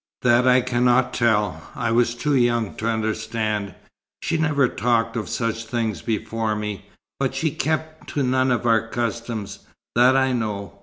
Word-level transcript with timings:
"That 0.23 0.47
I 0.47 0.61
cannot 0.61 1.13
tell. 1.13 1.61
I 1.75 1.91
was 1.91 2.15
too 2.15 2.33
young 2.33 2.73
to 2.77 2.87
understand. 2.87 3.75
She 4.23 4.35
never 4.35 4.67
talked 4.67 5.15
of 5.15 5.29
such 5.29 5.65
things 5.65 6.01
before 6.01 6.55
me, 6.55 6.89
but 7.19 7.35
she 7.35 7.51
kept 7.51 8.07
to 8.15 8.23
none 8.23 8.49
of 8.49 8.65
our 8.65 8.87
customs, 8.87 9.59
that 9.93 10.17
I 10.17 10.33
know. 10.33 10.79